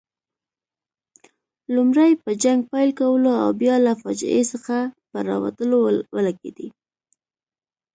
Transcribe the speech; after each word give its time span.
لومړی 1.75 2.11
په 2.23 2.31
جنګ 2.43 2.59
پیل 2.71 2.89
کولو 2.99 3.31
او 3.43 3.49
بیا 3.61 3.75
له 3.85 3.93
فاجعې 4.01 4.43
څخه 4.51 4.77
په 5.11 5.17
راوتلو 5.29 5.77
ولګېدې. 6.15 6.67